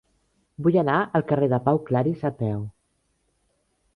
Vull 0.67 0.77
anar 0.81 0.95
al 1.19 1.25
carrer 1.33 1.51
de 1.51 1.59
Pau 1.69 1.79
Claris 1.91 2.25
a 2.29 2.33
peu. 2.41 2.63